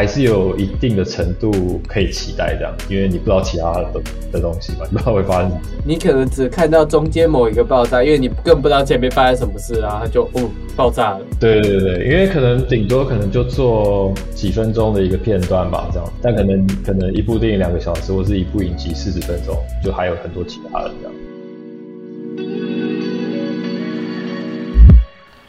[0.00, 4.00] 还是有一定的程度可以期待这样，因为你不知道其他的
[4.32, 5.52] 的东西嘛，你不知道会发生。
[5.84, 11.20] 你可能只看到中间某一个爆炸，因为你更不知道前面发生什么事啊，它就哦爆炸了。
[11.38, 19.54] 对对对，因为可能顶多可能就做几分钟的一个片段吧，这样，但可能可能一部电影两个小时，或是一部影集四十分钟，
[19.84, 21.14] 就还有很多其他的这样。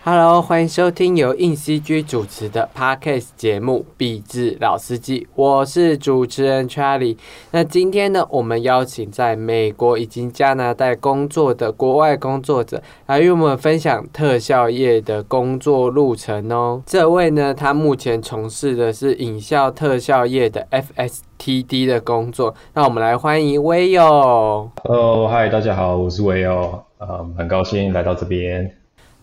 [0.03, 7.19] Hello，欢迎收听由硬 CG 主持的 Podcast 节目《壁纸老司机》，我是主持人 Charlie。
[7.51, 16.81] 那今天呢，我们邀请在美国以及加拿大工作的国外工作者来与我们分享特效业的工作路程哦。
[16.87, 22.55] 这位呢，他目前从事的是影效特效业的 FSTD 的工作。
[22.73, 24.67] 那我们来欢迎威友。
[24.83, 28.75] Hello，嗨，大家好，我是威友，嗯，很高兴来到这边。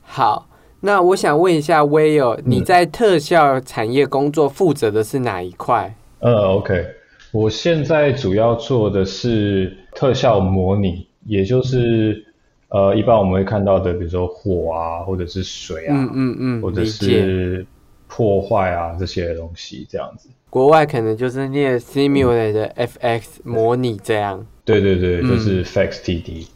[0.03, 0.47] 好。
[0.81, 5.93] 那我想问一下威尔，你在特效产业工作负责的是哪一块？
[6.21, 6.87] 呃，OK，
[7.33, 12.25] 我现在主要做的是特效模拟，也就是
[12.69, 17.67] 呃，一般我们会看到的，比如说火啊，或者是水啊，嗯嗯嗯，或者是
[18.07, 20.29] 破坏啊这些东西，这样子。
[20.49, 24.47] 国外可能就是念 simulate FX 模拟这样。
[24.65, 26.47] 对对对，就是 FXTD。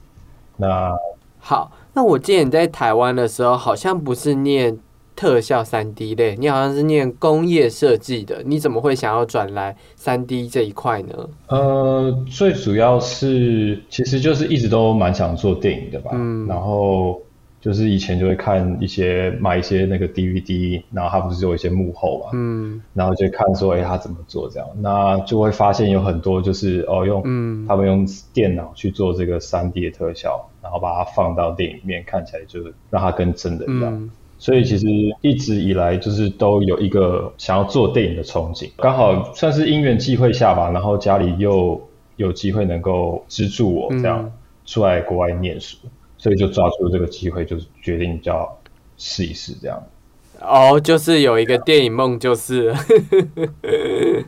[0.57, 0.97] 那
[1.41, 1.73] 好。
[1.95, 4.79] 那我记得你在台湾的时候，好像不是念
[5.15, 8.43] 特效三 D 类，你好像是念工业设计的。
[8.47, 11.29] 你怎么会想要转来三 D 这一块呢？
[11.49, 16.13] 呃，最主要是其实就是一直都蛮想做电影的吧。
[16.15, 16.47] 嗯。
[16.47, 17.21] 然后
[17.61, 22.31] 就是以前就会看一些买一些那个 DVD，然后他不是有一些幕后嘛。
[22.33, 22.81] 嗯。
[22.95, 24.67] 然后就看说，哎，他怎么做这样？
[24.81, 27.23] 那就会发现有很多就是哦，用
[27.69, 30.49] 他们用电脑去做这个三 D 的特效。
[30.63, 34.11] 然后把它放到电影里面，看起来就是让它跟真的一样。
[34.39, 34.87] 所以其实
[35.21, 40.71] 一直以来就是都有一个想要做电影的憧憬，刚好算是因缘际会下吧。
[40.71, 41.81] 然后家里又
[42.17, 44.33] 有机会能够资助我这样
[44.65, 45.77] 出来国外念书，
[46.19, 48.59] 所以就抓住这个机会，就是决定要
[48.97, 49.81] 试一试这样。
[50.41, 52.75] 哦，就是有一个电影梦，就是。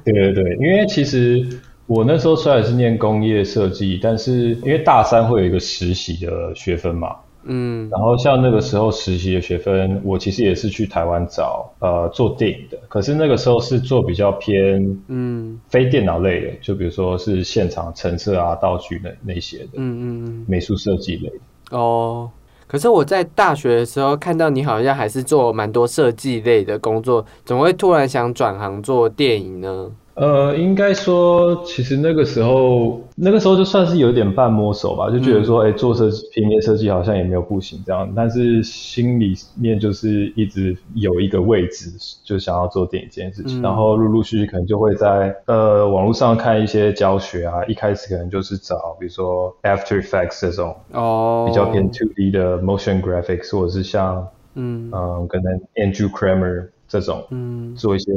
[0.04, 1.60] 对对对，因为其实。
[1.86, 7.14] 我那时候虽然是念工业设计，但是因为大三会有一个实习的学分嘛，
[7.44, 21.30] 嗯，然后像那个时候实习的学分，我其实也是去台湾找呃做电影的，可是那个时候是做比较偏嗯非电脑类的，就比如说是现场陈设啊、道具那那些的，嗯嗯嗯，美术设计类。
[21.70, 22.30] 哦，
[22.66, 29.90] 可是我在大学的时候看到你好像还是做蛮多设计类的工作，怎么会突然想转行做电影呢？
[30.14, 41.90] 呃，应该说，其实那个时候，那个时候就算是有点半摸手吧，就觉得说，哎，做设计、平面设计好像也没有不行这样，但是心里面就是一直有一个位置，
[42.24, 54.92] 就想要做电影这件事情，然后陆陆续续可能就会在呃网络上看一些教学啊，一开始可能就是找，比如说 After Effects 这种哦，比较偏 Two D 的 Motion Graphics，或者是像嗯。
[54.92, 56.68] 嗯，可能 Andrew Kramer。
[56.86, 58.12] 这种，嗯，做一些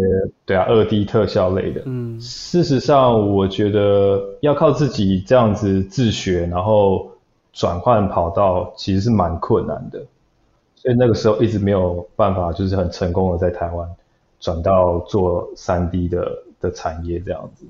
[0.45, 7.11] 对啊，二 D 特效类的，嗯，事实上，我觉得要靠自己这样子自学，然后
[7.53, 10.05] 转换跑道，其实是蛮困难的，
[10.75, 13.89] 所以那个时候一直没有办法，就是很成功的在台湾
[14.39, 17.65] 转到做三 D 的的产业这样子，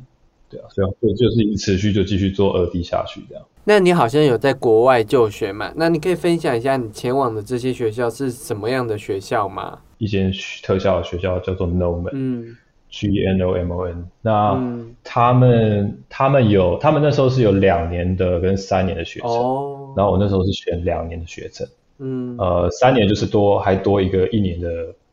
[0.50, 3.46] 对啊，所以就就是持续就继续做二 D 下去这样。
[3.70, 5.74] 那你好像有在国外就学嘛？
[5.76, 9.80] 那你可以分享一下你前往的这些学校是什么样的学校吗？
[9.98, 10.32] 一间
[10.64, 12.56] 特效学校叫做 Nomon，嗯
[12.90, 14.10] ，G N O M O N。
[14.22, 14.58] 那
[15.04, 21.68] 他们他们有，他们那时候是有两年的跟三年的学程，哦，然后我那时候是选两年的学程，
[21.98, 24.70] 嗯，呃，三年就是多还多一个一年的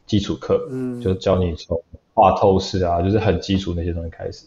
[0.06, 1.76] 基础课，嗯，就教你从
[2.12, 4.46] 画透视啊，就是很基础那些东西开始。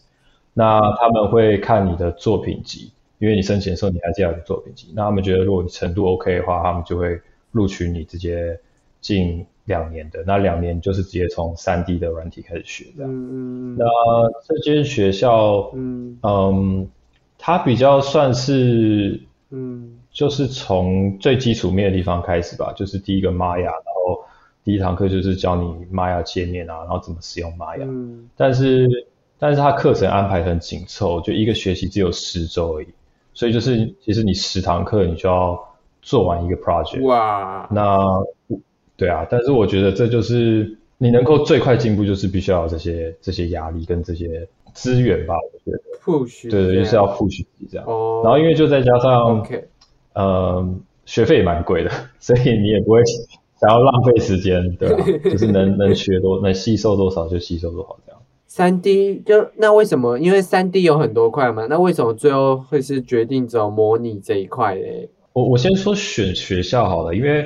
[0.54, 2.90] 那他们会看你的作品集。
[3.20, 7.20] 因为你申请的时候你还是要有作品集，那他们觉得如果你程度 OK 的话，他们就会
[7.52, 8.60] 录取你直接
[9.02, 10.24] 进两年的。
[10.28, 13.12] 那两年就是直接从三 D 的软体开始学这样。
[13.12, 13.86] 嗯那
[14.48, 16.88] 这间学校，嗯嗯，
[17.40, 23.74] 它比较算是，嗯，就是从最基础面的地方开始吧，就是第一个 Maya，然
[24.06, 24.24] 后
[24.64, 27.86] 第一堂课就是教你 Maya 界面啊，然后怎么使用 Maya。
[27.88, 28.30] 嗯。
[28.36, 29.08] 但是，
[29.40, 32.88] 但是它课程安排很紧凑，就一个学期只有十周而已。
[33.38, 35.56] 所以就是，其实你十堂课你就要
[36.02, 37.04] 做完一个 project。
[37.04, 37.96] 哇，那
[38.96, 45.36] 对啊，但是我觉得这就是你能够最快进步，就是必须要有这些这些压力跟这些资源吧。
[45.54, 45.78] 我觉
[46.50, 47.86] 得，对，就是要复习这样。
[47.86, 48.22] 哦。
[48.24, 49.46] 然后因为就再加上，
[50.16, 53.04] 嗯，学费也蛮贵的， 所以你也不会
[53.62, 55.06] 想要浪费时间，对吧？
[55.30, 58.20] 就是能 能学多能吸收多少就吸收多少这样。
[58.48, 60.18] 三 D 就那为什么？
[60.18, 65.10] 因为三 D 有很多块嘛，那为什么最后会是决定走模拟这一块嘞？
[65.34, 67.46] 我我先说选学校好了，因为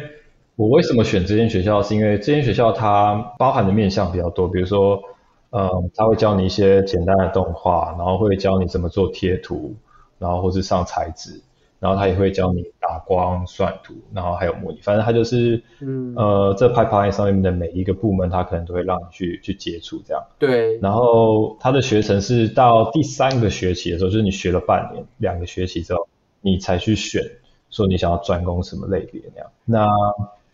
[0.56, 5.02] 我为什么选这间学校，是因为这间学校它包含的面向比较多，比如说，
[5.50, 9.76] 嗯，他会教你一些简单的动画，然后会教你怎么做贴图，
[10.20, 11.42] 然后或是上材质。
[11.82, 20.24] 然后他也会教你打光、算图，然后还有模拟，反正他就是，嗯，呃，这 pipeline 上面的每一个部门，他可能都会让你去去接触这样。
[20.38, 20.78] 对。
[20.78, 26.08] 然后他的学程是到第三个学期的时候，就是你学了半年、两个学期之后，
[26.42, 27.24] 你才去选，
[27.72, 29.50] 说你想要专攻什么类别那样。
[29.66, 29.88] 那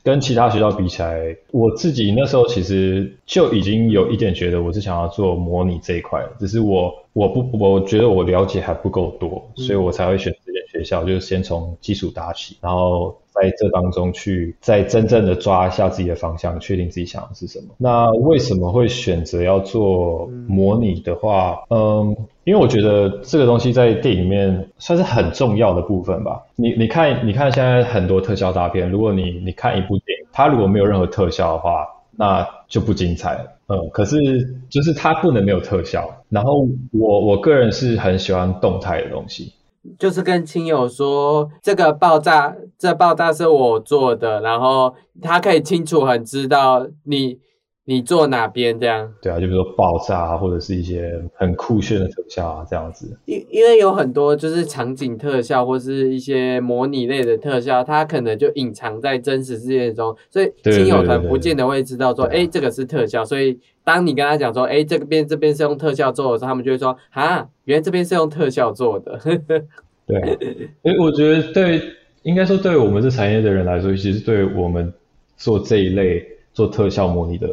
[0.03, 10.33] 跟其他学校比起来，我自己那时候其实就已经有一点觉得我是想要做模拟这一块，只是我我不我觉得我了解还不够多，所以我才会选
[10.87, 13.15] 校，就是先从基础打起，然后。
[13.39, 17.65] 在这当中去再真正的抓一下自己的方向，确定自己想的是什么。
[17.77, 21.59] 那为什么会选择要做模拟的话？
[21.69, 26.43] 嗯，因为我觉得这个东西在电影里面算是很重要的部分吧。
[26.55, 31.85] 你你看，你看现在很多特效大片，如果你你看一部电影，它如果没有任何特效的话，
[32.15, 33.51] 那就不精彩了。
[33.67, 34.17] 嗯，可是
[34.67, 36.09] 就是它不能没有特效。
[36.29, 39.53] 然后我我个人是很喜欢动态的东西。
[39.97, 47.39] 就是跟亲友说这个爆炸，这爆炸是我做的，然后他可以清楚很知道你
[47.89, 49.11] 你做哪边这样。
[49.21, 53.17] 对啊，就比如说爆炸啊，或者是一些很酷炫的特效啊，这样子。
[53.25, 63.57] 因因为有很多就是场景特效或是一些模拟类的特效，它可能就隐藏在真实世界中，所以亲友团不见得会知道说，哎，这个是特效，所以。
[63.87, 69.17] 当你跟他讲说，哎，这边这边是用特效做的时候，他们就会说，啊，原来这边是用特效做的。
[70.05, 70.19] 对，
[70.83, 71.81] 哎，我觉得对，
[72.23, 74.93] 应该说对我们这产业的人来说，其实对我们
[75.37, 77.47] 做这一类做特效模拟的，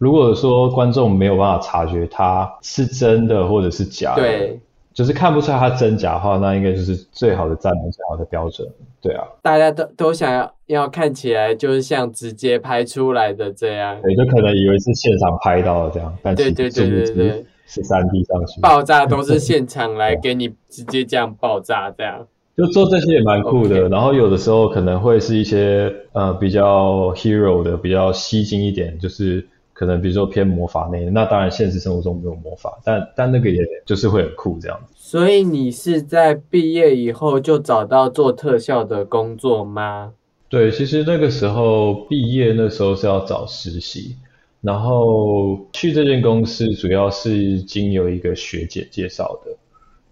[0.00, 4.22] 如果说观众没有办法察觉它是真的或者是假的。
[4.22, 4.60] 对。
[4.92, 8.68] 就是看不出来它真假的话，那应该就是最好的赞美、最好的标准，
[9.00, 9.24] 对啊。
[9.40, 18.60] 大家都都想要要看起来就是像直接拍出来的这样，对，就可能以为是现场拍到的这样，但其实是是三 D 上去。
[18.60, 22.26] 爆炸都是现场来 给你直接这样爆炸这样，
[22.56, 23.88] 就做这些也蛮酷的。
[23.88, 29.46] 然后有的时候可能会是一些呃比较 hero 的、比较吸睛一点，就是。
[29.80, 34.92] 可能比如说偏魔法那，那当然现实生活中没有魔法，但但那个也就是会很酷这样子。
[34.94, 40.12] 所以你是在毕业以后就找到做特效的工作吗？
[40.50, 44.16] 对，其实那个时候毕业那时候是要找实习，
[44.60, 49.50] 然后去这间公司主要是经由一个学姐介绍的，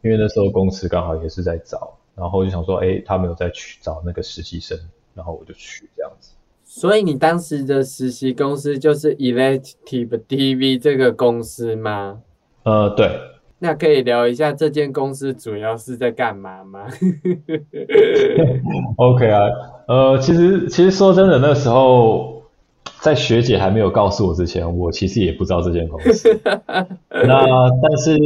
[0.00, 4.78] 因为那时候公司刚好也是在找，然后就想说，哎，他们有在去找那个实习生，
[5.12, 6.30] 然后我就去这样子。
[6.78, 12.20] 所以你当时的实习公司就是 Elective TV 这个公司吗？
[12.62, 13.10] 呃，对。
[13.58, 16.86] 那可以聊一下这间公司主要是在干嘛吗？
[18.96, 19.40] OK 啊，
[19.88, 22.44] 呃，其实其实说真的，那时候
[23.00, 26.40] 在学姐还没有告诉我之前，我其实也不知道这间公司。
[27.10, 28.16] 那但是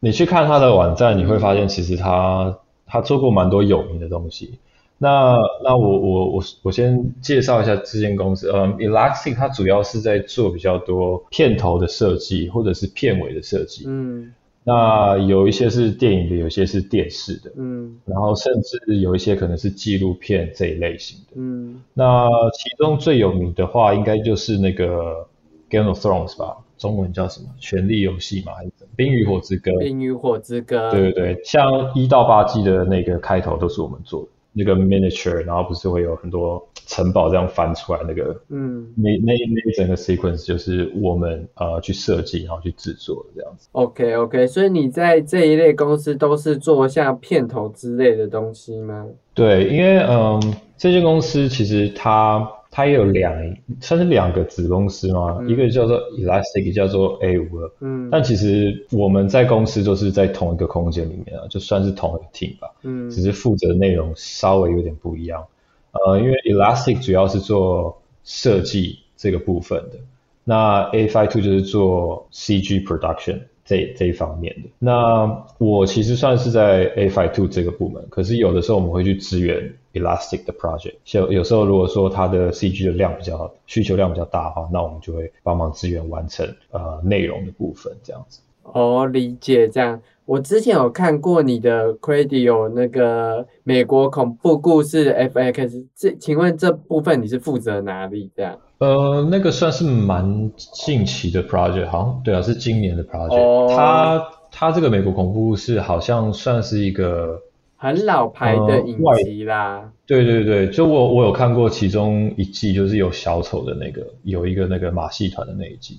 [0.00, 2.58] 你去看他的网站，你会发现其实他
[2.88, 4.58] 他做过蛮多有名的东西。
[5.02, 14.30] 那那我我我我先介绍一下这间公司，嗯，Elastic 它主要是在做比较多片头的设计或者是片尾的设计，嗯，
[14.62, 25.26] 那有一些是电影的，有些是电视的，嗯，然后甚至有一些可能是纪录片这一类型的，嗯，那其中最有名的话，应该就是那个
[25.70, 27.46] Game of Thrones 吧，中文叫什么？
[27.58, 29.72] 权力游戏嘛，还是冰与火之歌？
[29.78, 34.28] 冰与火之歌，对对对，像一到八季的那个开头都是我们做的。
[34.52, 43.68] 那个 miniature，然后不是会有很多城堡这样翻出来，那个，嗯，那那那一整个 sequence 就是我们呃去设计，然后去制作这样子。
[43.72, 49.06] OK OK，所以你在这一类公司都是做像片头之类的东西吗？
[49.34, 50.40] 对，因为嗯，
[50.76, 52.48] 这间公司其实它。
[52.70, 53.34] 它也有两，
[53.80, 57.70] 算是两个子公司嘛，一个叫做 Elastic，叫做 A 五二。
[57.80, 62.70] 嗯，但其实我们在公司都是在同一个空间里面啊，就算是同一个 team 吧。
[62.82, 65.44] 嗯，只是负责内容稍微有点不一样。
[65.90, 69.98] 呃，因为 Elastic 主要是做设计这个部分的，
[70.44, 73.40] 那 A five two 就是做 CG production。
[73.70, 88.40] 这这一方面的，那我其实算是在 A five two 这个部门，可是有的时候我们会去支援 Elastic 的 project，有有时候如果说它的 CG 的量比较需求量比较大的话，那我们就会帮忙支援完成呃内容的部分这样子。
[88.62, 90.00] 哦，理解这样。
[90.26, 98.30] 我之前有看过你的 credit 有那个美国恐怖故事 FX，这请问这部分你是负责哪里？
[98.36, 98.56] 这样？
[98.78, 103.74] 呃，那个算是蛮近期的 project，好像对啊，是今年的 project。
[103.74, 107.40] 它它这个美国恐怖故事好像算是一个
[107.76, 109.90] 很老牌的影集啦。
[110.06, 115.98] 对对对，就我我有看过其中一季，就是有小丑的那个，有一个那个马戏团的那一季，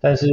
[0.00, 0.26] 但是。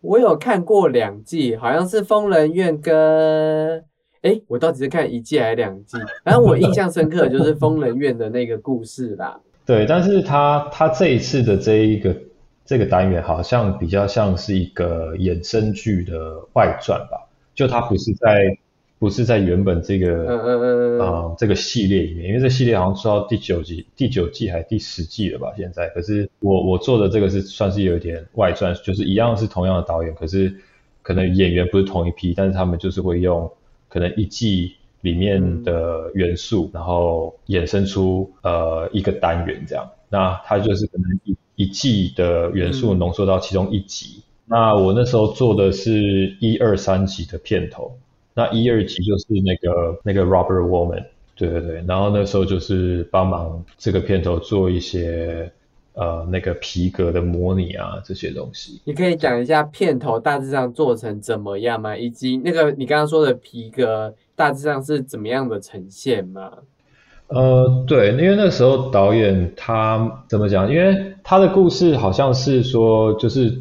[0.00, 3.84] 我有看过两季，好像是《疯人院》跟
[4.22, 5.96] 哎，我到底是看一季还是两季？
[6.24, 9.40] 反正我印象深刻的就是《疯人院》的那个故事啦。
[9.64, 12.16] 对，但是他他这一次的这一个
[12.64, 16.14] 这个单元好像比较像是一个衍生剧的
[16.54, 18.58] 外传吧，就他不是在。
[19.00, 25.54] 不是在原本这个嗯嗯嗯啊这个系列里面，因为这系列好像做到第九集、第九季还是第十季了吧？
[25.56, 30.54] 现在，可是我我做的这个是算是有一点外传，就是一样是同样的导演，可是
[31.00, 33.50] 可能演员不是同一批，但是他们就是会用
[33.88, 39.90] 可能一季里面的元素，然后衍生出呃一个单元这样。
[40.10, 44.22] 那它就是可能一一季的元素浓缩到其中一集。
[44.44, 47.96] 那我那时候做的是一二三集的片头。
[48.40, 51.04] 那一二集就是那个那个 Robert Woman，
[51.36, 55.52] 对对对，然后那时候就是帮忙这个片头做一些
[55.92, 58.80] 呃那个皮革的模拟啊这些东西。
[58.84, 61.94] 你可以讲一下片头大致上做成怎么样吗？
[61.94, 66.50] 以及那个你刚刚说的皮革大致上是怎么样的呈现吗？
[67.26, 70.72] 呃，对，因为那时候导演他怎么讲？
[70.72, 73.58] 因为他的故事好像是说，就是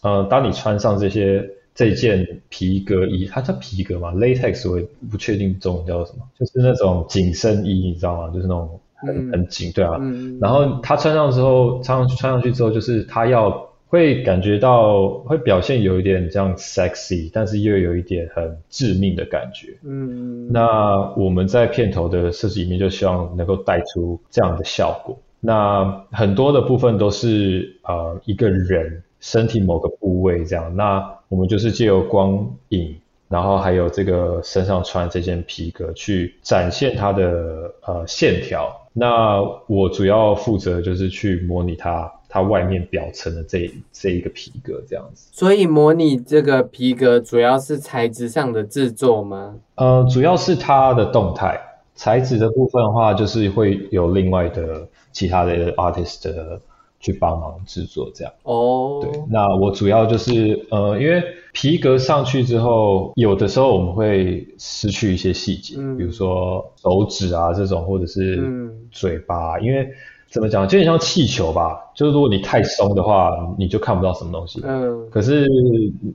[0.00, 1.46] 呃，当你穿上这些。
[1.74, 8.32] 这件皮革衣，它叫皮革嘛？latex 我也不确定中文叫什么，就是那种紧身衣，你知道吗？
[8.32, 9.98] 就是那种很很紧，对啊。
[10.40, 19.76] 然后他穿上之后，穿上去穿上去之后，就是他要会感觉到会表现有一点这样 sexy，但是又有一点很致命的感觉。
[19.82, 20.52] 嗯。
[20.52, 25.18] 那我们在片头的设计里面就希望能够带出这样的效果。
[25.40, 29.02] 那很多的部分都是呃一个人。
[29.20, 31.02] 身体某个部位这样，那
[31.34, 32.94] 我们就是借由光影，
[33.28, 38.72] 然后还有这个身上穿这件皮革去展现它的呃线条。
[38.92, 45.28] 那我主要负责就是去模拟它它外面表层的这这一个皮革这样子。
[45.32, 49.56] 所以模拟这个皮革主要是材质上的制作吗？
[49.74, 51.60] 呃，主要是它的动态
[51.96, 56.60] 材质的部分的话，就是会有另外的其他的 artist 的。
[57.04, 58.32] 去帮忙制作这样。
[58.44, 68.42] 哦，对，那我主要就是呃，因为皮革上去之后，有的时候我们会失去一些细节，比如说手指啊这种，或者是
[68.90, 69.86] 嘴巴，因为。
[70.34, 70.66] 怎么讲？
[70.66, 71.78] 就有点像气球吧。
[71.94, 74.60] 就是如果你太松的话，你就看不到什么东西。
[74.64, 75.08] 嗯。
[75.08, 75.46] 可是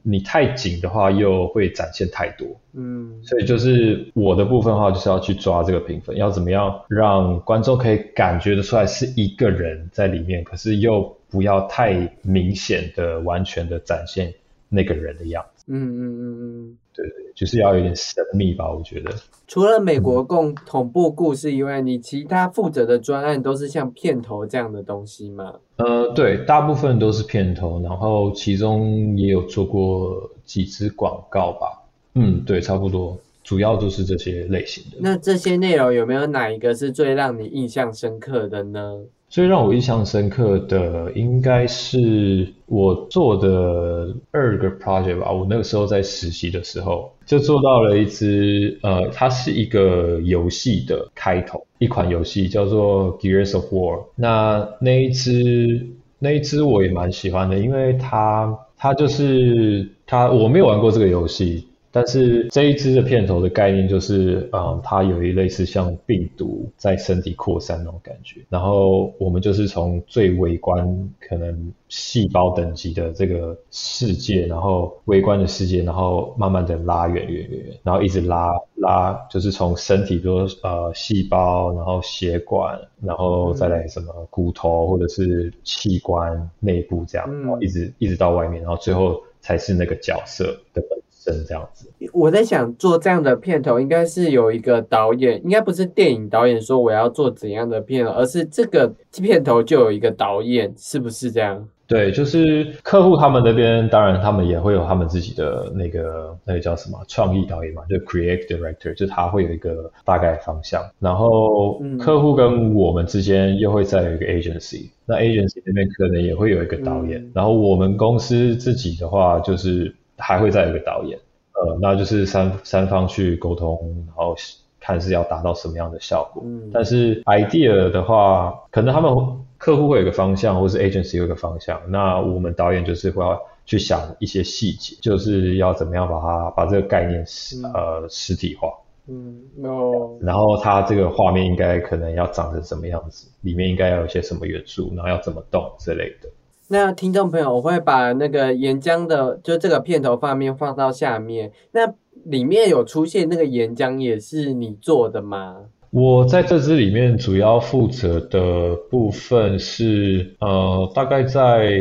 [0.04, 2.46] 你太紧的话，又会展现太多。
[2.74, 3.14] 嗯。
[3.24, 14.34] 所以就是我的部分的话，就是要去抓这个评分，要怎么样让观众可以感觉得出来是一个人在里面，可是又不要太明显的、完全的展现
[14.68, 15.59] 那个人的样子。
[15.70, 16.78] 嗯嗯嗯嗯。
[16.94, 19.12] 对对，就是要有点神秘吧，我觉得。
[19.48, 25.56] 除了美国共同步故事以外，你其他负责的专案都是像片头这样的东西吗？
[25.78, 31.82] 呃，对，大部分都是片头，然后其中也有做过几支广告吧。
[32.16, 34.98] 嗯，对，差不多，主要都是这些类型的。
[35.00, 39.00] 那这些内容有没有哪一个是最让你印象深刻的呢？
[39.30, 45.32] 最让我印象深刻的应该是我做的二个 project 吧。
[45.32, 54.04] 我那个时候在实习的时候，就做到了一支呃，它是一个游戏的开头，一款游戏叫做 Gears of War。
[54.16, 55.86] 那那一支
[56.18, 61.69] 那一支我也蛮喜欢的，因为它它就是它我没有玩过这个游戏。
[61.92, 91.00] 但是这一支的片头的概念就是，嗯，它有一类似像病毒在身体扩散那种感觉，然后我们就是从最微观可能细胞等级的这个世界，然后微观的世界，然后慢慢的拉远远远远，然后一直拉拉，就是从身体，比如说呃细胞，然后血管，然后再来什么骨头或者是器官内部这样，然后一直一直到外面，然后最后才是那个角色的本。
[91.22, 101.68] 这样子，我在想做这样的片头，应该是有一个导演，应该不是电影导演说我要做怎样的片，而是这个片头就有一个导演，是不是这样？
[101.88, 119.96] 对，就是客户他们那边，当然他们也会有他们自己的那个那个叫什么创意导演嘛，就 creative director，就他会有一个大概方向，然后客户跟我们之间又会再有一个 agency，那 agency 那边可能也会有一个导演，然后我们公司自己的话就是。
[120.20, 121.18] 还会再有一个导演，
[121.54, 124.36] 呃，那就是三三方去沟通，然后
[124.80, 126.44] 看是要达到什么样的效果。
[126.46, 129.12] 嗯，但是 idea 的话，可能他们
[129.58, 138.70] 客户会有个方向，或是 agency 有一个方向，那我们导演就是会要去想一些细节，就是要怎么样把它把这个概念实呃实体化。
[139.08, 140.18] 嗯，哦。
[140.22, 146.30] 然后它这个画面应该可能要长成什么样子，里面应该要有些什么元素，然后要怎么动之类的。
[146.72, 151.52] 那听众朋友，我会把那个岩浆的，就这个片头画面放到下面。
[151.72, 151.96] 那
[152.26, 155.56] 里面有出现那个岩浆，也是你做的吗？
[155.90, 161.72] 我在这支里面主要负责的部分是，呃，大概在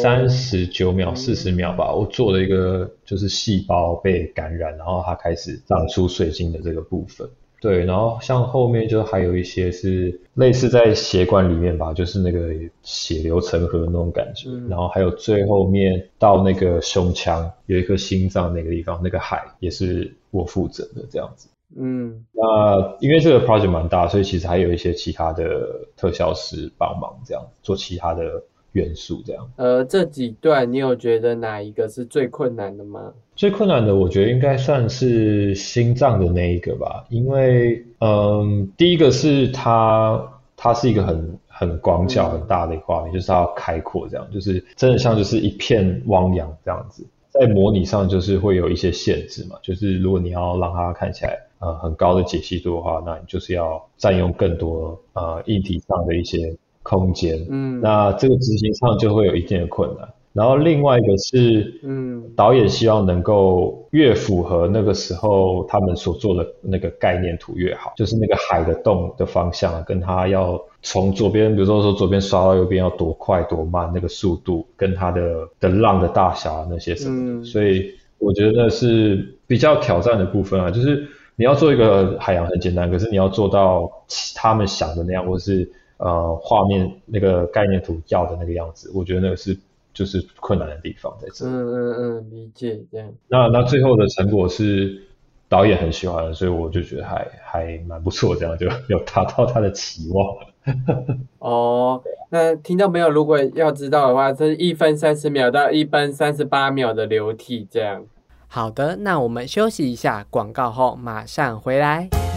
[0.00, 7.28] 三十九秒、四十秒吧，我做了一个就是细胞被感染，然后它开始长出水晶的这个部分。
[7.60, 14.48] 对，然后像后面就还有一些是类似在血管里面吧，就是那个血流成河那种感觉。
[14.68, 21.48] 然后还有最后面到那个胸腔有一颗心脏那个地方，那个海也是我负责的这样子。
[21.76, 28.42] 嗯，那因为这个 project 蛮大，所以其实还有一些其他的特效师帮忙这样做其他的。
[28.78, 33.12] 元素这样，呃，这几段你有觉得哪一个是最困难的吗？
[33.34, 40.20] 最困难的，我觉得应该算是心脏的那一个吧，因为，嗯，第一个是它，
[40.56, 56.56] 它是一个很很广角很大的一个画面，就是它要开阔这样，就是真的像就是一片汪洋这样子，在模拟上就是会有一些限制嘛，就是如果你要让它看起来呃很高的解析度的话，那你就是要占用更多呃硬体上的一些。
[56.88, 60.08] 空间，嗯，那这个执行上就会有一定的困难。
[60.32, 77.44] 然后另外一个是，嗯，导演希望能够越符合那个时候他们所做的那个概念图越好，就是那个海的动的方向，跟他要从左边，比如说说左边刷到右边要多快多慢，那个速度跟它的的浪的大小那些什么的。
[77.44, 81.04] 所以我觉得是比较挑战的部分啊，就是
[81.34, 83.90] 你要做一个海洋很简单，可是你要做到
[84.36, 85.68] 他们想的那样，或是。
[85.98, 89.58] 呃，画面那个概念图要的那个样子，我觉得那个是
[89.92, 91.44] 就是困难的地方在这。
[91.44, 93.12] 嗯嗯嗯，理解这样。
[93.28, 95.02] 那那最后的成果是
[95.48, 100.36] 导演很喜欢，所以我就觉得还还蛮不错，这样就有达到他的期望。
[101.40, 108.04] 哦，那听众朋友如果要知道的话，这是一分三十秒到一分三十八秒的流体这样。
[108.46, 112.27] 好的，那我们休息一下，广告后马上回来。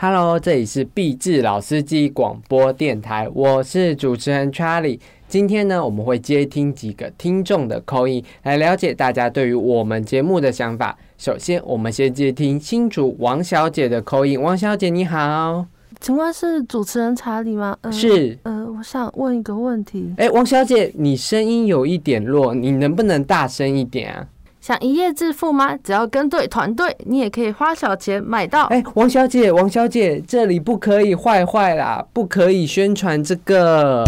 [0.00, 5.00] Hello，这里是毕志老司机广播电台，我是主持人 Charlie。
[5.26, 10.96] 今天呢，我们会接听几个听众的口音，来了解大家对于我们节目的想法。
[11.18, 14.40] 首先，我们先接听新主王小姐的口音。
[14.40, 15.66] 王小姐你好，
[15.98, 17.76] 请问是主持人查理吗？
[17.90, 18.38] 是。
[18.44, 20.14] 呃，我想问一个问题。
[20.16, 24.28] 哎，王小姐，你声音有一点弱，你能不能大声一点啊？
[24.68, 25.74] 想一夜致富吗？
[25.82, 28.64] 只要跟对团队，你也可以花小钱买到。
[28.64, 34.04] 哎，王小姐，王小姐，这里不可以坏坏啦，不可以宣传这个。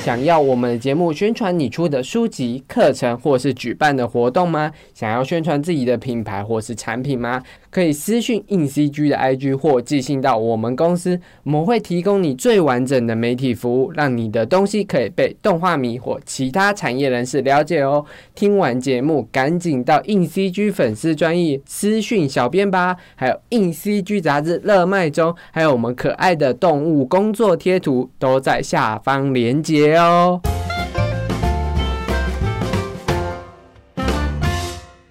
[0.00, 4.70] 想要我们的节目宣传你出的书籍、课程，或是举办的活动吗？
[4.94, 7.42] 想要宣传自己的品牌或是产品吗？
[7.76, 18.02] 可以私讯硬 CG 的 IG 或寄信到我们公司，我们会提供你最完整的媒体服务，让你的东西可以被动画迷或其他产业人士了解哦。
[18.34, 22.96] 听完节目，赶紧到硬 CG 粉丝专业私讯小编吧。
[23.14, 30.40] 还有硬 CG 杂志热卖中，还有我们可爱的动物工作贴图都在下方连接哦。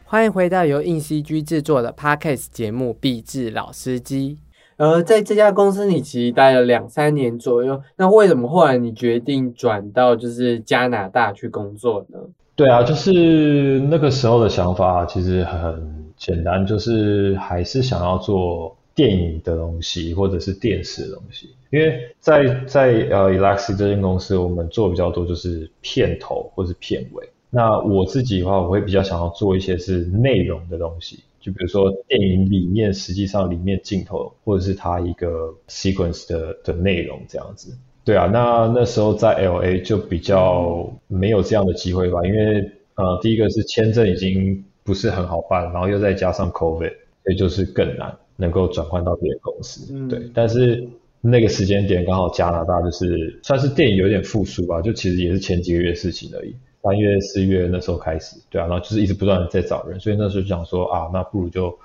[0.07, 4.37] 欢迎回到由硬 CG 制作的 Podcast 节目《壁纸老司机》。
[4.77, 12.19] 呃，在这家公司你其实待了两三年左右，那为什么后来你决定转到就是加拿大去工作呢？
[12.55, 27.27] 对啊，就是那个时候的想法其实很简单，就是还是想要做电影的东西或者是电视的东西，因为在在呃 Elaxi 这间公司，我们做比较多就是片头或是片尾。
[27.55, 37.73] 那我自己的话，我会比较想要做一些是内容的东西，就比如说电影里面实际上里面镜头，或者是它一个 sequence 的的内容这样子。
[38.03, 46.91] 对啊，那那时候在 LA 就比较没有这样的机会吧，因为呃，第一个是签证已经不是很好办，然后又再加上 COVID，
[47.23, 50.07] 所以就是更难能够转换到别的公司。
[50.09, 50.85] 对，但是
[51.21, 56.53] 那个时间点刚好加拿大就是算是电影有点复苏吧，就其实也是前几个月事情而已。
[56.85, 61.75] 三月、四月那时候开始，对啊，然后就是一直不断的在找人，所以那时候就想说啊，那不如就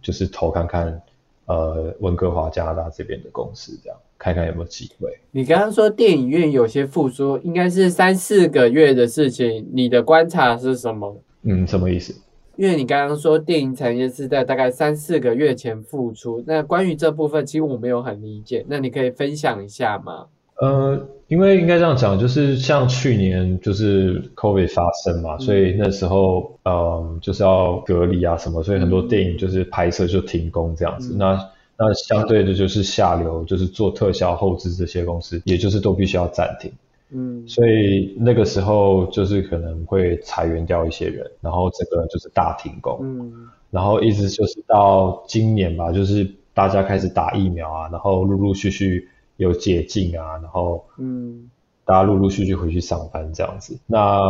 [0.00, 1.02] 就是投看看，
[1.46, 5.10] 呃，温哥华加拿大这边的公司，这样看看有没有机会。
[5.32, 11.20] 你刚刚说电影院有些复苏，应该是三四个月的事情，你的观察是什么？
[11.42, 12.14] 嗯，什么意思？
[12.56, 20.26] 因为你刚刚说电影产业是在大概三四个月前复出，那关于这部分其实我没有很理解，那你可以分享一下吗？
[20.60, 31.14] 呃，因为应该这样讲，就是像去年就是 COVID 发生嘛，所以那时候嗯就是要隔离啊什么，所以很多电影就是拍摄就停工这样子。
[31.18, 31.38] 那
[31.76, 36.70] 那相对的就是下流，就是做特效后置这些公司，也就是都必须要暂停。
[37.10, 42.98] 嗯，所以那个时候就是可能会裁员掉一些人，然后这个就是大停工。
[43.02, 51.50] 嗯，然后一直就是到今年吧，就是大家开始打疫苗啊，然后陆陆续续有解禁啊，然后嗯，
[51.84, 53.78] 大家陆陆续续回去上班这样子。
[53.86, 54.20] 那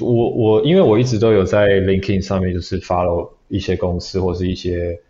[0.00, 5.00] 我我因为我一直都有在 LinkedIn 上面就是 follow 一些公司或是一些。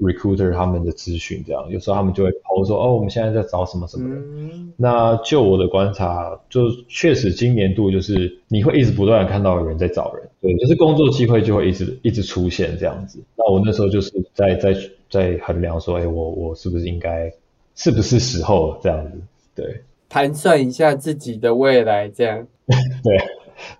[0.00, 4.72] recruiter 他们的咨询这样，有时候他们就会抛说哦，我们现在在找什么什么人。
[4.78, 13.22] 那就我的观察，就确实今年度就是你会一直不断的看到有人在找人，对，就是工作机会就会一直一直出现这样子。
[13.36, 14.74] 那我那时候就是在在
[15.10, 17.30] 在衡量说，哎，我我是不是应该，
[17.78, 19.18] 是不是时候这样子？
[19.54, 22.46] 对，盘算一下自己的未来这样。
[23.02, 23.16] 对，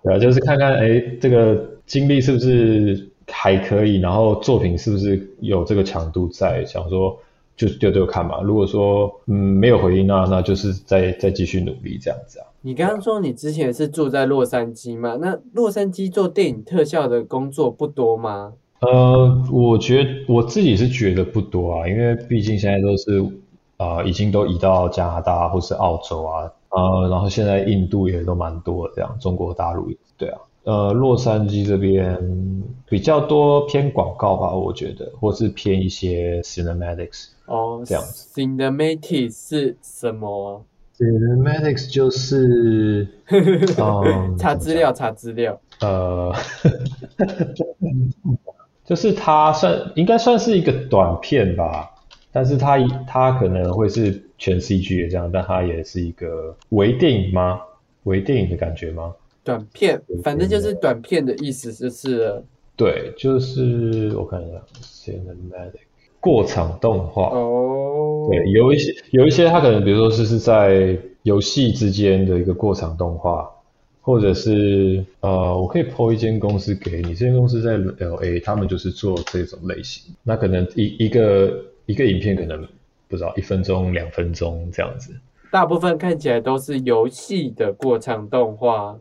[0.01, 3.07] 对啊，就是看看哎，这个经历是不是。
[3.31, 6.65] 还可以，然后作品是不是有这个强度在？
[6.65, 7.15] 想说
[7.55, 8.41] 就丢丢看嘛。
[8.41, 12.47] 如果说嗯没有回应，那那就是再再继续努力这样子啊。
[12.63, 15.15] 你刚刚说你之前是住在洛杉矶嘛？
[15.21, 18.53] 那洛杉矶做电影特效的工作不多吗？
[18.79, 23.23] 呃，我觉得我自己是觉得不多啊，因为毕竟现在都是
[23.79, 30.39] 啊已经都移到加拿大或是澳洲啊，呃，然后现在印度也都蛮多这样，中国大陆对啊。
[30.65, 32.19] 呃，洛杉矶这边
[32.87, 38.29] 比较多偏广告吧，我觉得，或是偏一些 cinematics 哦，这样子。
[38.39, 40.61] cinematics 是什么
[40.99, 43.07] ？cinematics 就是，
[44.37, 45.59] 查资料，查资料。
[45.79, 46.35] 呃，
[48.85, 51.89] 就是它算应该算是一个短片吧，
[52.31, 57.61] 但是它它可能会是全 CG 的这样，但它也是一个微电影吗？
[58.03, 59.13] 微电影的感觉吗？
[59.43, 62.41] 短片，反正就是短片的意思，就是
[62.75, 65.79] 对，就是我看一下，cinematic
[66.19, 73.49] 过场动画哦，对，有一些有一些它可能比如说是是在游戏之间的一个过场动画，
[74.01, 77.73] 或者是呃，我可以 po 一间公司给你，这间公司在
[78.05, 81.53] L A，他们就是做这种类型，那可能一一个
[81.89, 82.63] 一个影片可能
[83.07, 85.11] 不知道一分钟两分钟这样子，
[85.49, 88.95] 大部分看起来都是游戏的过场动画。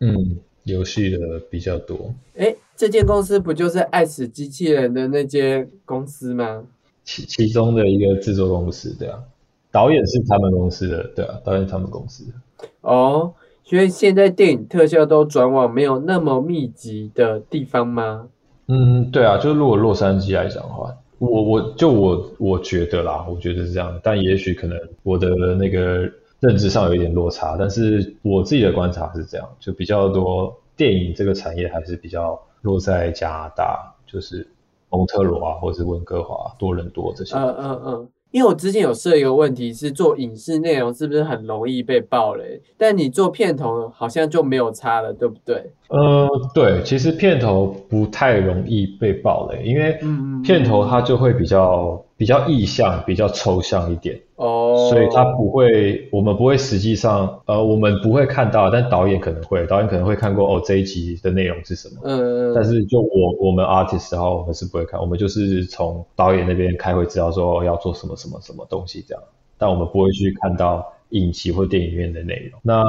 [0.00, 2.12] 嗯，游戏的比较多。
[2.36, 6.64] 哎，这间公司不就是爱死机器人的那间公司吗？
[7.04, 9.22] 其其中的一个制作公司，对啊。
[9.70, 12.32] 导演是他们公司的，对啊，导演他们公司的。
[12.80, 18.26] 哦，所以现在电影特效都转往没有那么密集的地方吗？
[18.66, 26.10] 嗯，对啊，就是如果洛杉矶来讲的话，我我就我我觉得啦，我觉得是这样，但也许可能我的那个。
[26.38, 34.46] 认知上有一点落差，但是我自己的观察是这样，就比较多电影这个产业还是比较落在加拿大，就是
[34.90, 37.34] 蒙特罗啊，或者是温哥华、多伦多这些。
[37.34, 38.08] 嗯嗯嗯。
[38.36, 42.60] 因为我之前有设一个问题，是做影视内容是不是很容易被爆雷？
[42.76, 45.72] 但你做片头好像就没有差了，对不对？
[45.88, 49.98] 呃，对，其实片头不太容易被爆雷，因为
[50.44, 54.18] 片头它就会比较比较意象、比较抽象一点。
[54.36, 62.00] 哦，所以它不会，我们不会实际上，呃，我们不会看到，但导演可能会，导演可能会看过哦，这一集的内容是什么。
[62.04, 62.54] 嗯嗯。
[62.54, 69.22] 但是就我我们 artist 的话，我们是不会看，我们就是从导演那边开会知道说要做什么什么什么东西这样，
[69.58, 72.60] 但我们不会去看到影集或电影院的内容。
[72.62, 72.82] 那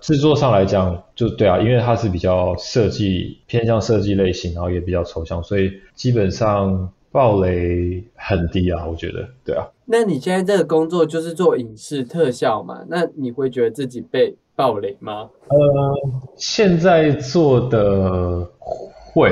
[0.00, 6.92] 制作上来讲，就对啊，因为它是比较设计偏向设计类型，然后也比较抽象，所以基本上。
[7.12, 9.68] 暴雷很低啊，我觉得，对啊。
[9.84, 12.80] 那你现在这个工作就是做影视特效嘛？
[12.88, 15.28] 那你会觉得自己被暴雷吗？
[15.48, 15.94] 呃，
[16.36, 19.30] 现在做的会，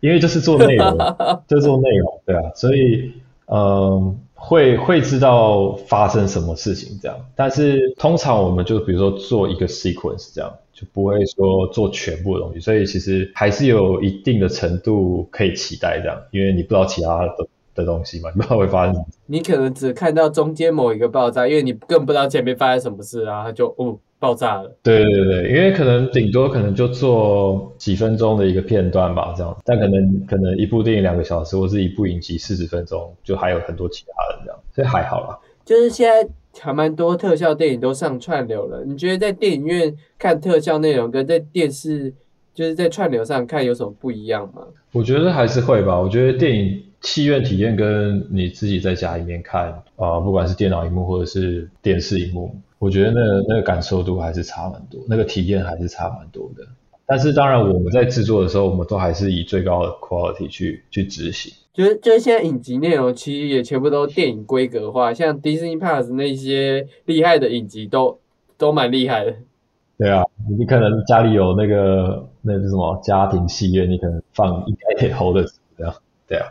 [0.00, 0.96] 因为就是做内容，
[1.48, 3.12] 就做内容，对啊，所以
[3.46, 4.16] 嗯，
[4.48, 7.16] 会会知道发生什么事情这样。
[7.36, 10.50] 但是通常我们就比如说做一个 sequence 这样。
[10.78, 17.48] 就不会说做全部的东西，所以其实还是有一定的程度可以期待这样，因为你不知道其他的
[17.78, 19.06] 的东西嘛， 你不知道会发生什么。
[19.26, 24.70] 你可能只看到中间某一个爆炸，因为你更不知道前面发生什么事啊，它就哦爆炸了。
[24.82, 35.38] 对对对，因为可能顶多可能就做几分钟的一个片段吧，这样，但可能可能一部电影两个小时，或是一部影集四十分钟，就还有很多其他的这样，所以还好啦。
[35.64, 36.28] 就是现在。
[36.60, 38.82] 还蛮多特效电影都上串流了。
[38.84, 42.12] 你觉得在电影院看特效内容跟在电视
[42.52, 44.62] 就是在串流上看有什么不一样吗？
[44.90, 46.00] 我觉得还是会吧。
[46.00, 56.62] 我觉得电影戏院体验跟你自己在家里面看啊，不管是电脑荧幕或者是电视荧幕，我觉得那那个感受度还是差蛮多，那个体验还是差蛮多的。
[57.06, 61.50] 但是当然，我们在制作的时候，我们都还是以最高的 quality 去去执行。
[61.72, 68.18] 就是就是现在影集内容其实也全部都电影规格化，像 Disney Plus 那些厉害的影集都
[68.58, 69.34] 都蛮厉害的。
[69.96, 70.22] 对啊，
[70.58, 75.46] 你可能家里有那个那是什么家庭戏院，你可能放一台 hold 的
[75.78, 75.94] 这样。
[76.28, 76.46] 对啊。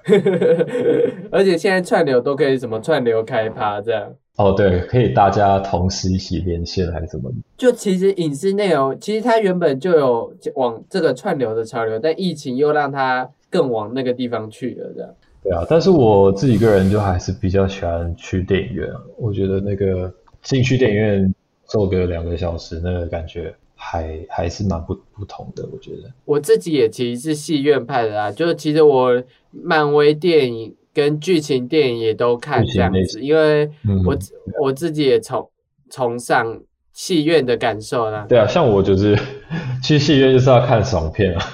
[1.32, 4.12] 而且现在串流都可以什么串流开趴这样。
[4.38, 7.32] 哦，对，可以大家同时一起连线还是什么？
[7.58, 15.10] 就其实影视内容，其实它原本就有往这个串流的潮流，但疫情又让它更往那个地方去了，这样。
[15.42, 18.88] 对啊，但是我自己个人就还是比较喜欢去电影院，
[19.18, 20.13] 我觉得那个
[20.44, 21.34] 进去电影院
[21.66, 26.12] 坐个两个小时，那个感觉还还是蛮不不同的，我觉得。
[26.26, 30.76] 我自己也其实是戏院派的啦，就是其实我漫威电影。
[30.98, 33.70] 跟剧情电影也都看这样子，因为
[34.04, 34.18] 我
[34.60, 35.48] 我自己也崇
[35.92, 36.60] 崇尚
[36.92, 38.26] 戏院的感受啦。
[38.28, 39.16] 对啊，像我就是
[39.84, 41.46] 去戏院就是要看爽片啊。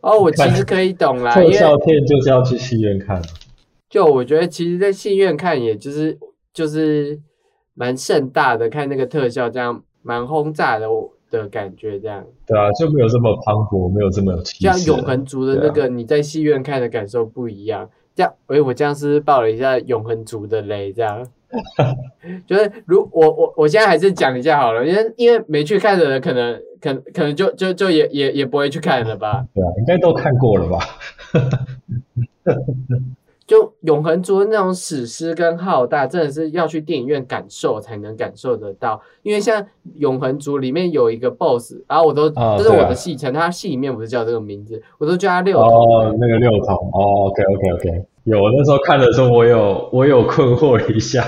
[0.00, 3.20] 哦，我 其实可以懂啦，特效片就是要去戏院看。
[3.90, 6.18] 就我觉得，其实，在戏院看，也就是
[6.54, 7.20] 就是
[7.74, 10.88] 蛮盛大的，看那个特效，这样蛮轰炸的
[11.40, 12.24] 的感觉，这样。
[12.46, 14.64] 对啊，就没有这么磅礴，没有这么有气势。
[14.64, 17.88] 像永恒族的那个，你在戏院看的感受不一样。
[18.14, 21.26] 这样，哎，我这样是爆了一下永恒族的雷，这样，
[22.46, 29.46] 就是如我我我现在还是讲一下好了，因为因为没去看的人，可能可可能就就就也也也不会去看了吧？
[29.54, 30.78] 对啊，应该都看过了吧？
[33.52, 38.98] 就永恒族的那种史诗跟浩大，真的是要去电影院感受才能感受得到。
[39.22, 39.62] 因为像
[39.96, 51.22] 永恒族里面有一个 BOSS，然后我都这是我的戏称，他戏里面不是叫这个名字，我都叫他六哦，那个六筒哦，OK OK OK，有我那时候看的时候，我有我有困惑一下，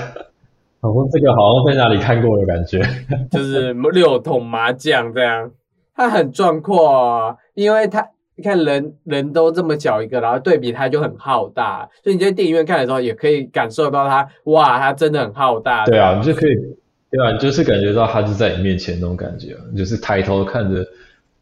[0.81, 2.81] 好像这个好像在哪里看过的感觉，
[3.29, 5.51] 就是六桶麻将这样，
[5.95, 8.14] 他很壮阔，因为他。
[8.37, 15.85] 你看人人都这么小一个，然后对比它就很浩大，所以你在电影院看的时候也可以感受到它，哇，它真的很浩大。
[15.85, 16.55] 对啊，你就可以，
[17.09, 20.85] 对啊，你就是感觉到它就在你面前那种感觉，就是抬头看着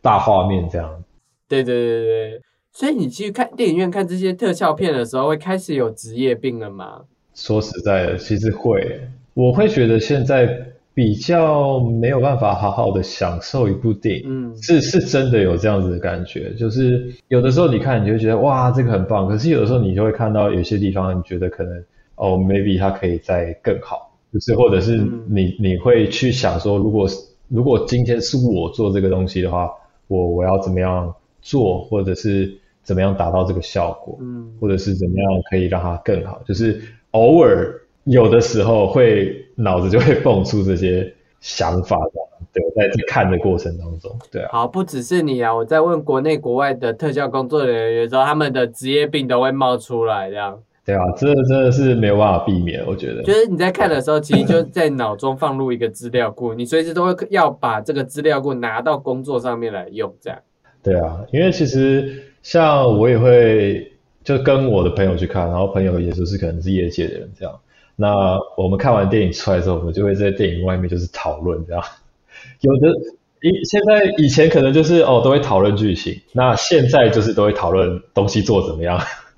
[0.02, 1.04] 大画面这样。
[1.48, 7.02] 对对对对，所以你去看电影院看这些特效片的时候，会开始有职业病了吗？
[7.34, 9.02] 说实在的，其实会，
[9.34, 10.73] 我会觉得现在。
[10.96, 21.84] 比较没有办法好好的享受一部电影，嗯，是是真的有这样子的感觉，就是有的时候你看你就觉得哇这个很棒，可是有的时候你就会看到有些地方你觉得可能
[22.16, 27.10] 哦 maybe 它可以再更好，就是或者是你你会去想说如果
[27.48, 29.72] 如果今天是我做这个东西的话，
[30.08, 32.54] 我我要怎么样做，或者是
[32.84, 36.80] 怎么样达到这个效果，嗯，或者是怎么样可以让它更好，就是
[37.12, 37.80] 偶尔。
[38.06, 42.12] 有的时候会脑子就会蹦出这些想法的，
[42.52, 44.50] 对，在在看的过程当中，对啊。
[44.52, 50.60] 好，不只是你啊，我在问国内国外的特效工作人员的时候，他们的职业病都会冒出来，这样。
[50.86, 53.24] 对啊，这真的是没有办法避免，我觉得。
[53.24, 60.38] 就是你在看的时候，其实就在脑中放入一个资料库，你随时都会要把这个资料库拿到工作上面来用，这样。
[60.84, 63.94] 对啊，因为其实像我也会
[64.26, 67.54] 就跟我的朋友去看，然后朋友也就是可能是业界的人这样。
[67.96, 71.84] 那我们看完电影出来之后，我们就会在电影外面就是讨论这样。
[72.62, 72.90] 有的
[73.42, 79.00] 以现在以前可能就是哦都会讨论剧情，那现在就是都会讨论东西做怎么样。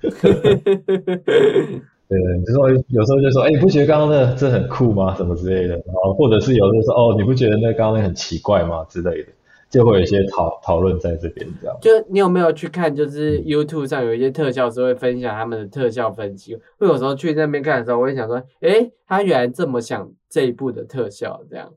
[2.08, 2.16] 对，
[2.46, 5.14] 就说有时候就说，哎，你不觉得刚刚那这很酷吗？
[5.16, 8.86] 什么之类的，然后或者是有的说，哦，你不觉得那刚刚那很奇怪吗？
[8.88, 9.28] 之类的。
[9.76, 11.76] 就会有一些讨讨论在这边，这样。
[11.82, 12.96] 就你有没有去看？
[12.96, 16.56] 就是 YouTube 上有一些特效师会分享他们的特效分析。
[16.78, 21.70] 会有时候去那边看的时候，我会想说，哎，他原来这么想这一部的特效，这样。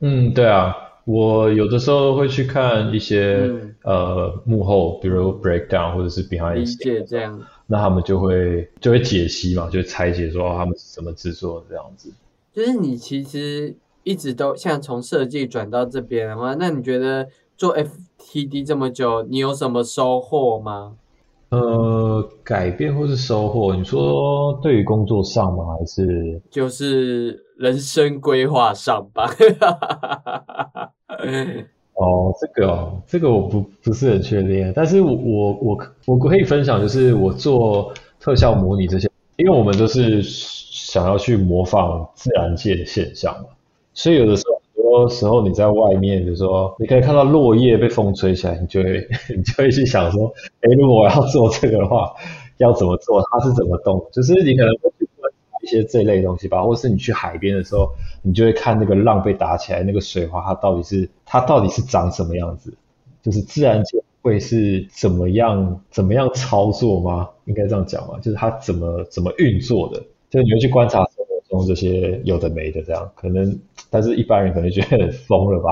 [0.00, 3.52] 嗯，对啊，我有的时候会去看一些
[3.82, 7.38] 呃幕后，比如 breakdown 或者是 behind 理解这样。
[7.66, 12.10] 那他们就会就会解析嘛，就拆解说他们是怎么制作这样子。
[12.54, 13.74] 就是你其实。
[14.04, 20.96] 一直都像从设计转到这边的话，那你觉得做 FTD 这么久，你有什么收获吗？
[21.48, 25.76] 呃，改变或是收获，你说对于工作上吗？
[25.78, 29.28] 还是就是人生规划上吧？
[31.94, 40.22] 哦，这个哦，这个我不不是很确定，但是我我我可以分享，就是我做特效模拟这些，因为我们都是。
[40.84, 43.48] 想要去模仿自然界的现象嘛，
[43.94, 52.12] 所以有的时候很多时候你在外面，比如说你可以看到落叶被风吹起来，你就会 你就会去想说，哎，如果我要做这个的话，
[52.58, 53.22] 要怎么做？
[53.30, 54.04] 它是怎么动？
[54.12, 57.88] 就是你可能会去观察一些这类东西吧，或是你去海边的时候，
[58.22, 62.74] 你就会看那个浪被打起来，那个水花它到底是它到底是长什么样子？
[63.22, 64.02] 就是自然界。
[64.24, 67.28] 会是怎么样怎么样操作吗？
[67.44, 68.18] 应该这样讲吗？
[68.22, 70.00] 就是它怎么怎么运作的？
[70.30, 71.04] 就是你会去观察
[71.54, 73.58] 生活中这些有的没的这样，可能，
[73.90, 75.70] 但是一般人可能觉得疯了吧？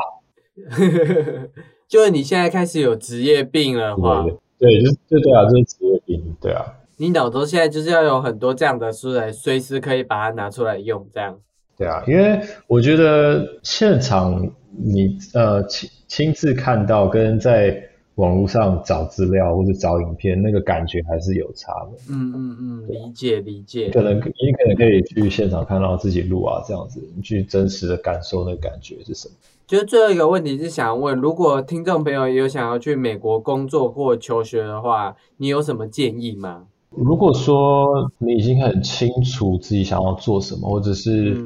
[1.88, 4.24] 就是你现在开始有职业病了话，
[4.58, 6.64] 对，就是对对啊，就是职业病，对啊。
[6.98, 11.40] 你脑中现在就是要有很多这样的书来，随时可以把它拿出来用，这样。
[11.76, 17.82] 对啊，因为我觉得现场你呃亲亲自看到跟在
[18.22, 21.98] 网络上找资料或者找影片，那个感觉还是有差的。
[22.08, 23.90] 嗯嗯嗯，理解理解。
[23.90, 29.34] 可能你可能可以去现场看到自己录啊，这样子，你去真实的感受那感觉是什么？
[29.66, 36.66] 就是最后一个问题是想问，如果听众朋友有想要去美国工作或求学的话，你有什么建议吗？
[36.90, 41.36] 如果说你已经很清楚自己想要做什么，或者是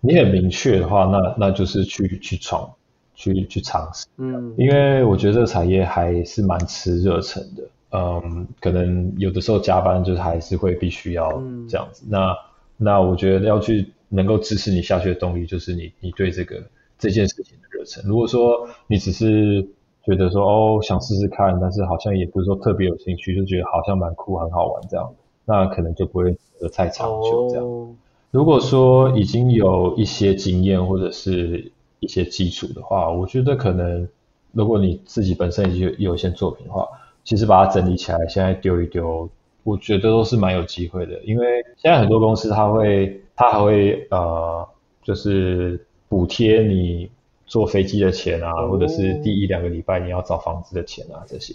[0.00, 2.68] 你很明确的话，那那就是去去闯。
[3.16, 12.04] 去去尝试，嗯，因为我觉得这个产业还是蛮吃热忱的，嗯，可能有的时候加班就是还是会必须要这样子。
[12.08, 12.36] 那
[12.76, 16.62] 那我觉得要去能够支持你下去的动力，就是你你对这个
[16.98, 18.04] 这件事情的热忱。
[18.06, 19.66] 如果说你只是
[20.04, 25.10] 觉得说哦想试试看，但是好像也不是说特别有兴趣，就觉得好像蛮酷很好玩这样，
[25.46, 26.36] 那可能就不会
[26.72, 27.96] 太长久这样。
[28.30, 31.72] 如果说已经有一些经验或者是
[32.06, 34.08] 一些基础的话，我觉得可能
[34.52, 36.86] 如果你自己本身已经有一些作品的话，
[37.24, 39.28] 其实把它整理起来，现在丢一丢，
[39.64, 41.20] 我觉得都是蛮有机会的。
[41.24, 44.64] 因为现在很多公司它会，它还会呃，
[45.02, 47.10] 就是补贴你
[47.44, 51.52] 坐飞机的钱啊，或者是第一两个礼拜你要找房子的钱啊这些。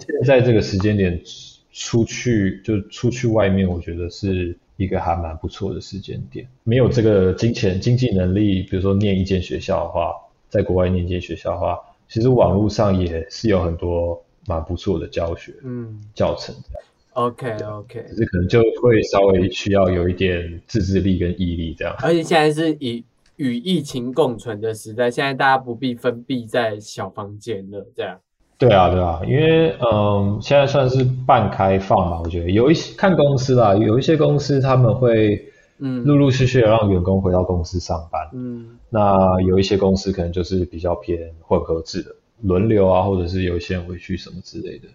[0.00, 1.20] 现在这个时间点
[1.72, 4.56] 出去就出去外面，我觉得是。
[4.78, 10.14] 一个还蛮不错的时间点，没有这个金钱经济能力，比如说念一间学校的话，
[10.48, 11.76] 在国外念一间学校的话，
[12.08, 16.82] 其实网络上也是有很多蛮不错的教学，嗯，教程这样。
[17.14, 21.92] OK OK，只是可能就会稍微需要有一点自制力跟毅力这样。
[22.00, 28.20] 而且现在是以与疫情共存的时代，现在大家不必封闭在小房间了，这样。
[28.58, 32.50] 对啊，对啊，因为嗯，现在算是半开放吧，我觉得。
[32.50, 35.40] 有一些看公司啦，有一些公司他们会
[35.78, 36.02] 嗯。
[36.04, 42.10] 陆陆续续的让员工回到公司上班，嗯，那有一些公司可能就是比较偏混合制的，
[42.42, 44.88] 轮流啊，或者是有一些人回去什么之类的，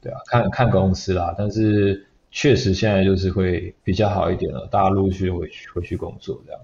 [0.00, 6.60] 对啊，看看公司啦，但是确实现在就是会比较好一点了，大家陆续回去回去工作这样。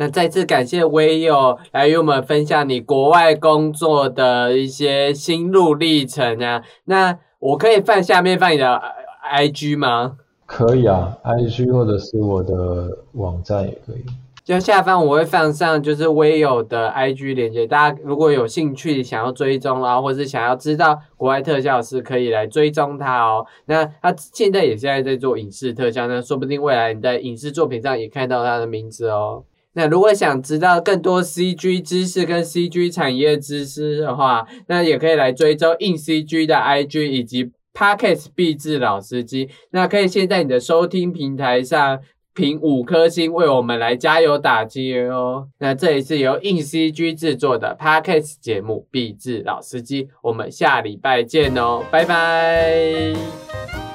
[0.00, 6.62] 那再次感谢威友来与我们分享你国外工作的一些心路历程啊。
[6.86, 8.80] 那我可以放下面放你的
[9.22, 10.16] I G 吗？
[10.46, 14.02] 可以啊，I G 或者是我的网站也可以。
[14.42, 23.44] 就下方我会放上就是威友的 I G 链接，大家如果有兴趣想要追踪啊，或者是想要知道国外特效师，可以来追踪他哦。
[23.66, 29.44] 那他现在也现在在做影视特效，那说不定未来你在影视作品上也看到他的名字哦。
[29.74, 39.48] 那如果想知道更多 CG 知识跟 CG 产业知识的话，那也可以来追踪硬 CG 的 IG 以及 Parkes 毕志老司机。
[39.70, 42.00] 那可以先在你的收听平台上
[42.34, 45.48] 评五颗星，为我们来加油打气哦。
[45.58, 53.89] 那这里是由硬 CG 制作的 Parkes 节目，毕志老司机，我们下礼拜见哦，拜拜。